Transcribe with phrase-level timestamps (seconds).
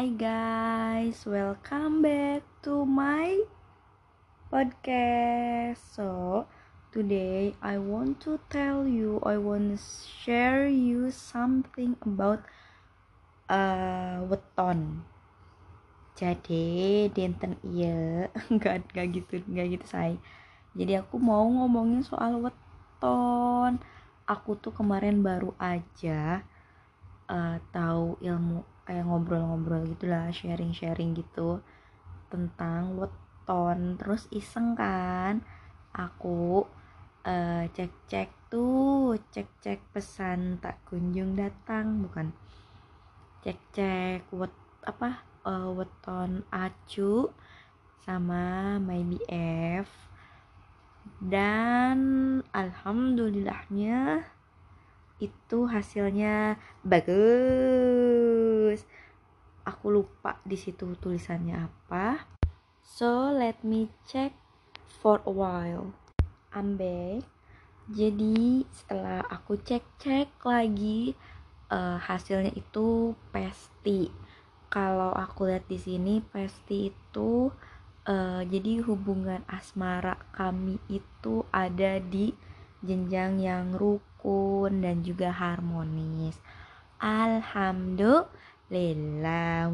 [0.00, 3.44] Hi guys, welcome back to my
[4.48, 5.76] podcast.
[5.92, 6.48] So,
[6.88, 9.78] today I want to tell you, I want to
[10.24, 12.48] share you something about
[13.52, 15.04] uh, weton.
[16.16, 20.16] Jadi, dinten iya, enggak enggak gitu, enggak gitu say.
[20.72, 23.76] Jadi aku mau ngomongin soal weton.
[24.24, 26.40] Aku tuh kemarin baru aja
[27.28, 31.62] uh, tahu ilmu kayak ngobrol-ngobrol gitulah sharing-sharing gitu
[32.26, 33.94] tentang weton.
[34.02, 35.46] Terus iseng kan
[35.94, 36.66] aku
[37.22, 42.34] uh, cek-cek tuh cek-cek pesan tak kunjung datang bukan.
[43.46, 44.50] Cek-cek wet
[44.82, 47.30] apa uh, weton acu
[48.02, 49.86] sama my BF
[51.22, 51.98] dan
[52.50, 54.26] alhamdulillahnya
[55.20, 58.49] itu hasilnya bagus
[59.64, 62.26] aku lupa di situ tulisannya apa.
[62.80, 64.34] So let me check
[64.86, 65.94] for a while.
[66.50, 67.22] I'm back
[67.90, 71.18] jadi setelah aku cek-cek lagi
[71.74, 74.14] uh, hasilnya itu pasti.
[74.70, 77.50] Kalau aku lihat di sini pasti itu
[78.06, 82.30] uh, jadi hubungan asmara kami itu ada di
[82.86, 86.36] jenjang yang ruk rukun dan juga harmonis.
[87.00, 88.28] Alhamdulillah,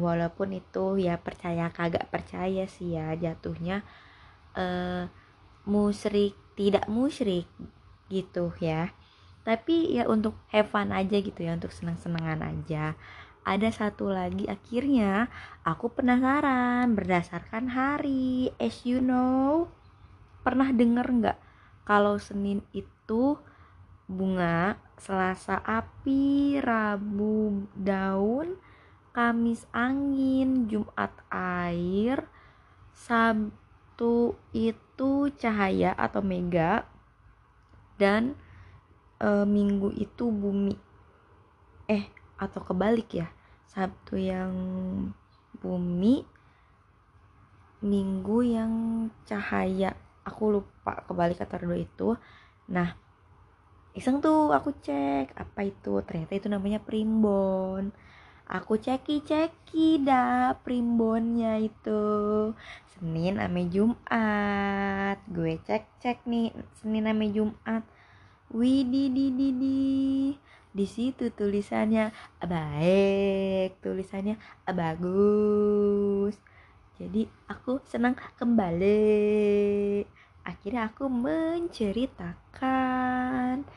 [0.01, 3.85] walaupun itu ya percaya kagak percaya sih ya jatuhnya
[4.57, 5.05] uh,
[5.69, 7.45] musyrik tidak musyrik
[8.09, 8.91] gitu ya.
[9.45, 12.99] Tapi ya untuk have aja gitu ya, untuk senang-senangan aja.
[13.47, 15.31] Ada satu lagi akhirnya
[15.63, 18.51] aku penasaran berdasarkan hari.
[18.59, 19.71] As you know,
[20.43, 21.37] pernah denger nggak
[21.87, 23.39] kalau Senin itu
[24.11, 28.59] bunga, Selasa api, Rabu daun,
[29.17, 32.21] Kamis angin, Jumat air,
[32.93, 36.85] Sabtu itu cahaya atau mega,
[37.97, 38.37] dan
[39.17, 40.77] e, Minggu itu bumi.
[41.89, 42.05] Eh,
[42.37, 43.33] atau kebalik ya.
[43.65, 44.53] Sabtu yang
[45.65, 46.21] bumi,
[47.81, 48.73] Minggu yang
[49.25, 49.97] cahaya.
[50.29, 52.13] Aku lupa kebalik kata dua itu.
[52.69, 52.93] Nah,
[53.97, 57.89] iseng tuh aku cek apa itu ternyata itu namanya primbon
[58.47, 62.55] aku ceki ceki dah primbonnya itu.
[62.95, 65.19] Senin ame Jumat.
[65.27, 67.83] Gue cek cek nih Senin ame Jumat.
[68.55, 70.31] Widi di di di.
[70.71, 74.37] Di situ tulisannya baik tulisannya
[74.71, 76.39] bagus.
[76.97, 80.01] Jadi aku senang kembali.
[80.47, 83.67] Akhirnya aku menceritakan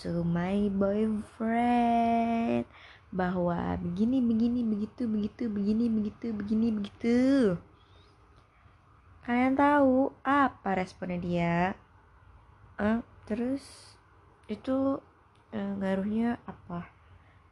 [0.00, 2.64] to my boyfriend
[3.10, 7.18] bahwa begini begini begitu begitu begini begitu begini begitu.
[9.26, 11.58] Kalian tahu apa responnya dia?
[12.80, 13.94] Uh, terus
[14.46, 14.98] itu
[15.52, 16.88] uh, ngaruhnya apa?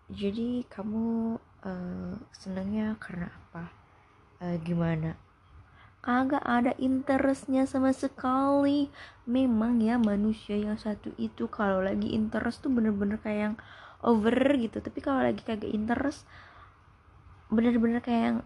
[0.08, 1.36] Jadi kamu
[1.66, 3.68] uh, senangnya karena apa?
[4.40, 5.18] Uh, gimana?
[5.98, 8.88] Kagak ada interestnya sama sekali.
[9.26, 13.56] Memang ya manusia yang satu itu kalau lagi interest tuh bener-bener kayak yang
[14.02, 14.78] over gitu.
[14.78, 16.26] Tapi kalau lagi kagak interest
[17.48, 18.38] bener-bener kayak yang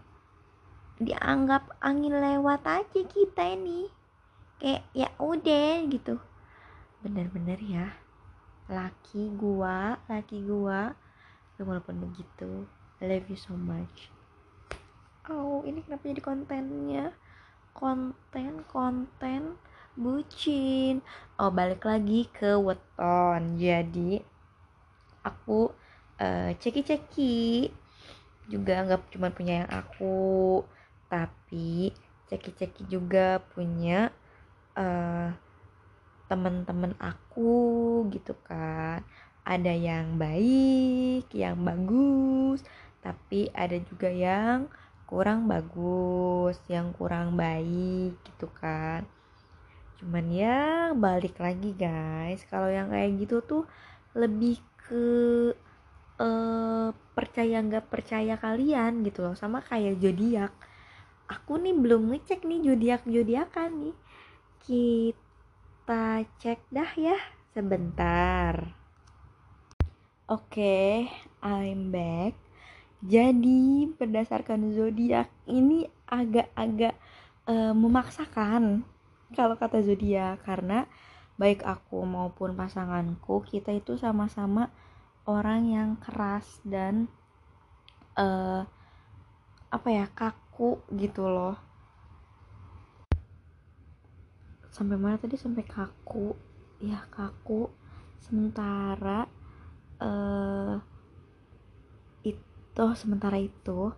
[1.01, 3.89] dianggap angin lewat aja kita ini.
[4.61, 6.15] Kayak ya udah gitu.
[7.03, 7.87] Bener-bener ya.
[8.71, 10.95] Laki gua laki gua
[11.59, 12.67] walaupun begitu
[13.03, 14.11] love you so much.
[15.27, 17.15] Oh ini kenapa jadi kontennya?
[17.71, 19.55] Konten-konten
[19.95, 20.99] bucin.
[21.39, 23.55] Oh balik lagi ke weton.
[23.59, 24.32] Jadi
[25.23, 25.71] aku
[26.19, 27.71] uh, ceki-ceki.
[28.51, 30.61] Juga nggak cuma punya yang aku
[31.07, 31.95] tapi
[32.27, 34.11] ceki-ceki juga punya
[34.75, 35.31] uh,
[36.27, 39.01] teman-teman aku gitu kan.
[39.43, 42.63] Ada yang baik yang bagus
[43.03, 44.71] tapi ada juga yang
[45.03, 49.03] kurang bagus yang kurang baik gitu kan.
[49.99, 53.63] Cuman ya balik lagi guys kalau yang kayak gitu tuh
[54.17, 54.57] lebih
[54.93, 55.05] ke
[56.21, 59.33] uh, percaya nggak percaya kalian gitu loh.
[59.33, 60.53] Sama kayak zodiak.
[61.25, 63.97] Aku nih belum ngecek nih zodiak zodiakan nih.
[64.61, 67.17] Kita cek dah ya
[67.57, 68.69] sebentar.
[70.29, 70.91] Oke okay,
[71.41, 72.37] I'm back.
[73.01, 76.93] Jadi berdasarkan zodiak ini agak-agak
[77.49, 78.85] uh, memaksakan
[79.33, 80.37] kalau kata zodiak.
[80.45, 80.85] Karena
[81.41, 84.69] baik aku maupun pasanganku kita itu sama-sama
[85.23, 87.07] orang yang keras dan
[88.19, 88.67] uh,
[89.71, 91.55] apa ya kaku gitu loh.
[94.73, 95.39] Sampai mana tadi?
[95.39, 96.35] Sampai kaku.
[96.83, 97.71] Ya kaku.
[98.19, 99.25] Sementara
[100.03, 100.75] uh,
[102.23, 103.91] itu sementara itu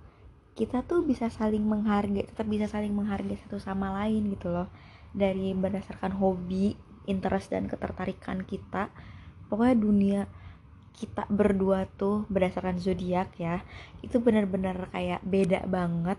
[0.56, 4.70] kita tuh bisa saling menghargai tetap bisa saling menghargai satu sama lain gitu loh.
[5.16, 6.76] Dari berdasarkan hobi
[7.10, 8.94] interest dan ketertarikan kita.
[9.50, 10.22] Pokoknya dunia
[10.96, 13.62] kita berdua tuh berdasarkan zodiak ya
[14.00, 16.18] itu benar-benar kayak beda banget.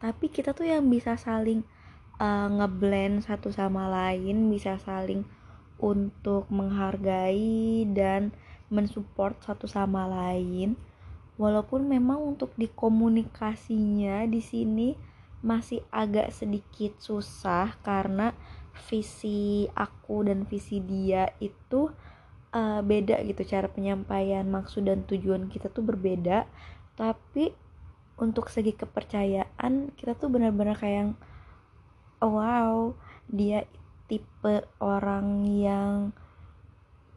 [0.00, 1.64] Tapi kita tuh yang bisa saling
[2.20, 5.24] uh, ngeblend satu sama lain bisa saling
[5.80, 8.36] untuk menghargai dan
[8.68, 10.76] mensupport satu sama lain.
[11.40, 14.88] Walaupun memang untuk dikomunikasinya di sini
[15.40, 18.36] masih agak sedikit susah karena
[18.88, 21.88] visi aku dan visi dia itu
[22.54, 26.46] uh, beda gitu cara penyampaian maksud dan tujuan kita tuh berbeda
[26.94, 27.54] tapi
[28.20, 31.10] untuk segi kepercayaan kita tuh benar-benar kayak yang
[32.20, 32.92] oh, wow
[33.30, 33.64] dia
[34.10, 36.10] tipe orang yang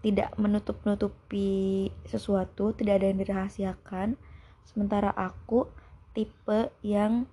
[0.03, 4.19] tidak menutup-nutupi sesuatu, tidak ada yang dirahasiakan.
[4.67, 5.71] Sementara aku
[6.11, 7.25] tipe yang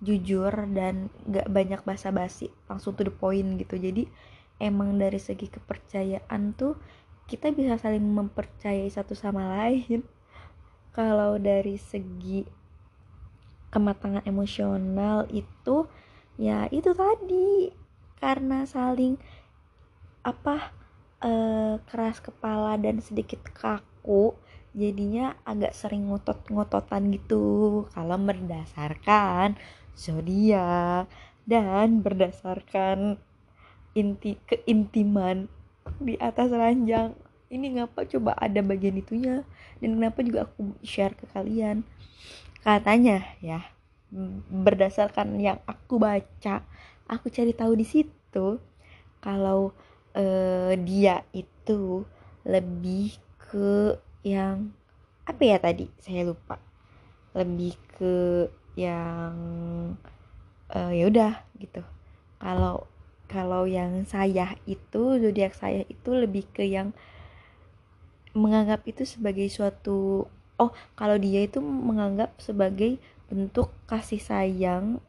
[0.00, 3.74] jujur dan gak banyak basa-basi, langsung to the point gitu.
[3.74, 4.06] Jadi
[4.62, 6.78] emang dari segi kepercayaan tuh
[7.26, 10.02] kita bisa saling mempercayai satu sama lain.
[10.96, 12.44] Kalau dari segi
[13.72, 15.88] kematangan emosional itu
[16.36, 17.72] ya itu tadi.
[18.22, 19.18] Karena saling
[20.22, 20.70] apa
[21.24, 24.38] eh, keras kepala dan sedikit kaku
[24.72, 27.84] jadinya agak sering ngotot-ngototan gitu.
[27.92, 29.56] Kalau berdasarkan
[29.96, 31.08] zodiak
[31.44, 33.20] dan berdasarkan
[33.92, 35.52] inti keintiman
[36.02, 37.14] di atas ranjang.
[37.52, 39.44] Ini ngapa coba ada bagian itunya?
[39.78, 41.84] Dan kenapa juga aku share ke kalian?
[42.62, 43.66] Katanya ya
[44.52, 46.60] berdasarkan yang aku baca
[47.08, 48.60] aku cari tahu di situ
[49.24, 49.72] kalau
[50.16, 52.04] uh, dia itu
[52.42, 53.96] lebih ke
[54.26, 54.74] yang
[55.22, 55.86] apa ya tadi?
[56.02, 56.58] Saya lupa.
[57.32, 58.14] Lebih ke
[58.74, 59.34] yang
[60.74, 61.84] uh, ya udah gitu.
[62.42, 62.90] Kalau
[63.32, 66.92] kalau yang saya itu zodiak saya itu lebih ke yang
[68.36, 70.28] menganggap itu sebagai suatu
[70.60, 73.00] oh kalau dia itu menganggap sebagai
[73.32, 75.00] bentuk kasih sayang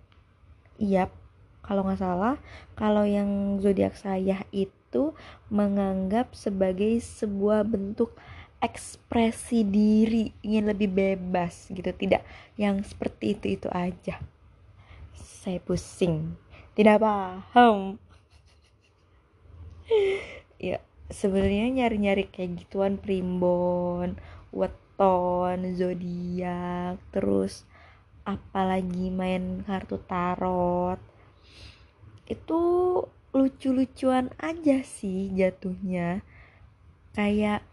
[0.80, 1.12] iya
[1.64, 2.36] kalau nggak salah.
[2.76, 5.16] Kalau yang zodiak saya itu
[5.48, 8.12] menganggap sebagai sebuah bentuk
[8.60, 12.24] ekspresi diri ingin lebih bebas gitu tidak
[12.60, 14.20] yang seperti itu itu aja.
[15.16, 16.36] Saya pusing.
[16.76, 17.96] Tidak paham
[20.60, 20.80] ya
[21.12, 24.18] sebenarnya nyari-nyari kayak gituan primbon
[24.54, 27.68] weton zodiak terus
[28.24, 31.00] apalagi main kartu tarot.
[32.24, 32.62] Itu
[33.36, 36.24] lucu-lucuan aja sih jatuhnya.
[37.14, 37.68] Kayak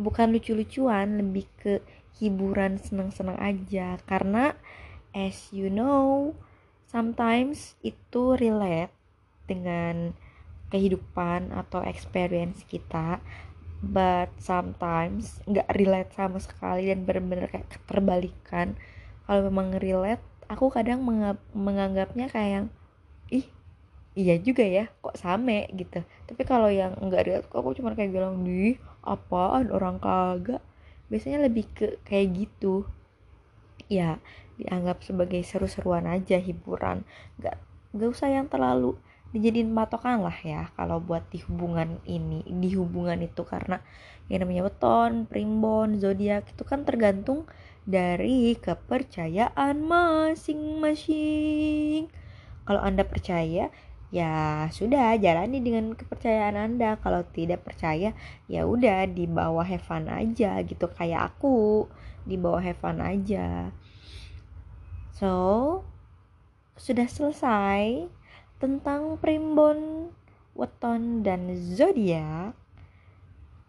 [0.00, 1.84] bukan lucu-lucuan lebih ke
[2.18, 4.00] hiburan senang-senang aja.
[4.08, 4.56] Karena
[5.12, 6.32] as you know
[6.88, 8.92] sometimes itu relate
[9.44, 10.16] dengan
[10.68, 13.20] kehidupan atau experience kita
[13.78, 18.74] but sometimes nggak relate sama sekali dan benar-benar kayak keterbalikan.
[19.26, 21.04] Kalau memang relate aku kadang
[21.54, 22.72] menganggapnya kayak
[23.30, 23.46] ih
[24.18, 25.70] iya juga ya kok same?
[25.78, 26.02] gitu.
[26.26, 28.74] Tapi kalau yang nggak relate aku cuma kayak bilang di
[29.06, 30.62] apaan orang kagak.
[31.06, 32.82] Biasanya lebih ke kayak gitu.
[33.86, 34.18] Ya
[34.58, 37.06] dianggap sebagai seru-seruan aja hiburan.
[37.38, 37.56] Nggak
[37.94, 38.98] nggak usah yang terlalu
[39.28, 43.76] dijadiin patokan lah ya kalau buat di hubungan ini di hubungan itu karena
[44.28, 47.46] yang namanya beton, primbon, zodiak itu kan tergantung
[47.88, 52.12] dari kepercayaan masing-masing.
[52.68, 53.72] Kalau Anda percaya,
[54.12, 57.00] ya sudah jalani dengan kepercayaan Anda.
[57.00, 58.12] Kalau tidak percaya,
[58.44, 61.88] ya udah di bawah Heaven aja gitu kayak aku,
[62.28, 63.72] di bawah Heaven aja.
[65.16, 65.32] So,
[66.76, 68.12] sudah selesai
[68.58, 70.10] tentang primbon,
[70.58, 72.58] weton, dan zodiak.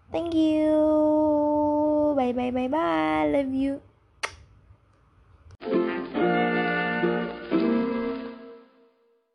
[0.10, 0.74] Thank you.
[2.17, 3.29] Bye bye bye bye.
[3.29, 3.81] Love you.